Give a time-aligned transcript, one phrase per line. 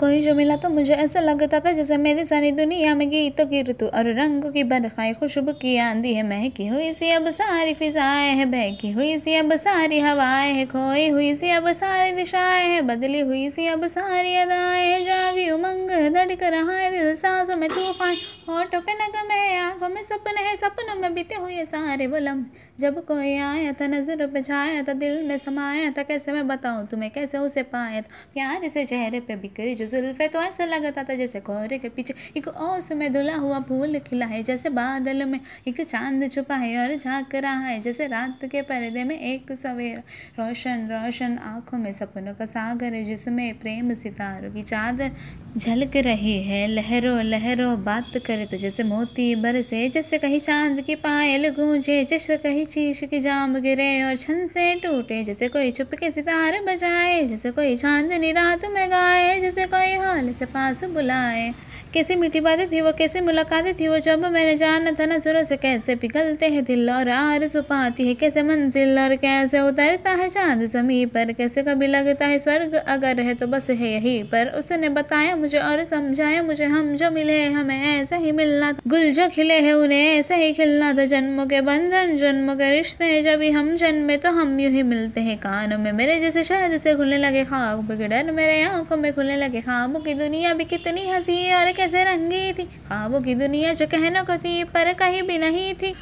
[0.00, 3.62] कोई जो मिला तो मुझे ऐसा लगता था जैसे मेरी सारी दुनिया में गीतों की
[3.62, 8.34] ऋतु और रंगों की बरखाई खुशबू की आंधी है, महकी हुई सी अब सारी फिजाएँ
[8.34, 12.82] है, बहकी हुई सी अब सारी हवाएँ है, खोई हुई सी अब सारी दिशाएँ है,
[12.82, 17.68] बदली हुई सी अब सारी अदाएँ है, जागी उमंग धड़क रहा है दिल, सांसों में
[17.68, 18.16] तूफ़ान,
[18.48, 22.44] होठों पे नगम है, आँखों में सपने है, सपनों में बीते हुए सारे बुलम
[22.80, 26.86] जब कोई आया था नज़र पे, छाया था दिल में, समाया था, कैसे मैं बताऊँ
[26.86, 28.08] तुम्हें, कैसे उसे पाया था?
[28.34, 32.14] प्यार से चेहरे पे बिखरी जो जुल्फे तो ऐसा लगता था जैसे कोहरे के पीछे
[32.36, 36.76] एक ओस में धुला हुआ फूल खिला है, जैसे बादल में एक चाँद छुपा है
[36.78, 40.02] और झाँक रहा है, जैसे रात के पर्दे में एक सवेरा।
[40.38, 45.10] रोशन रोशन आँखों में सपनों का सागर है, जिसमें प्रेम सितारों की चादर
[45.56, 50.94] झलक रही है। लहरों लहरों बात करे तो जैसे मोती बरसे, जैसे कहीं चाँद की
[50.94, 55.94] पायल गूंजे, जैसे कहीं चीश की जाम गिरे और छन से टूटे, जैसे कोई छुप
[55.94, 61.54] के सितारे बजाए, जैसे कोई चांदनी रात में गाए, जैसे कोई हाल से पास बुलाए।
[61.94, 65.42] कैसी मीठी बातें थी वो, कैसी मुलाकातें थी वो, जब मैंने जाना था ना नज़रों
[65.44, 70.28] से कैसे पिघलते हैं दिल और आर सुपाती है, कैसे मंजिल और कैसे उतरता है
[70.28, 74.48] चाँद जमी पर, कैसे कभी लगता है स्वर्ग अगर है तो बस है यही पर।
[74.48, 79.28] उसने बताया मुझे और समझाया मुझे हम जो मिले हमें ऐसे ही मिलना गुल जो
[79.28, 83.42] खिले है उन्हें ऐसे ही खिलना था, जन्मों के बंधन, जन्मों के रिश्ते हैं जब
[83.56, 87.18] हम जन्मे तो हम यूँ ही मिलते हैं। कानों में मेरे जैसे शायद से खुलने
[87.18, 91.70] लगे खाक डर मेरे आँखों में खुलने लगे ख्वाबों की दुनिया भी कितनी हँसी और
[91.72, 95.94] कैसे रंगी थी। ख्वाबों की दुनिया जो कहना को थी, पर कहीं भी नहीं थी।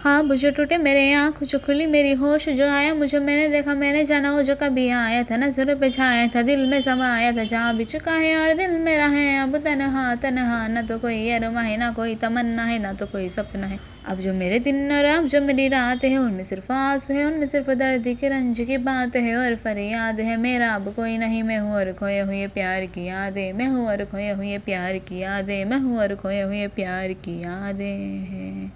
[0.00, 4.04] हाँ बुझे टूटे, मेरे आँख जो खुली, मेरी होश जो आया, मुझे मैंने देखा, मैंने
[4.04, 7.76] जाना, वो जो कभी आया था नज़र पे छाया था, दिल में समाया था, जहाँ
[7.76, 11.76] भी चुका है और दिल मेरा है अब तनहा तनहा, न तो कोई अरमा है,
[11.76, 15.26] ना कोई तमन्ना है, ना तो कोई सपना है। अब जो मेरे दिन और अब
[15.26, 19.16] जो मेरी रात है, उनमें सिर्फ़ आँसू है, उनमें सिर्फ़ दर्द की रंज की बात
[19.16, 23.06] है और फरियाद है मेरा, अब कोई नहीं, मैं हूँ और खोए हुए प्यार की
[23.06, 27.12] यादें, मैं हूँ और खोए हुए प्यार की यादें, मैं हूँ और खोए हुए प्यार
[27.12, 28.72] की यादें हैं।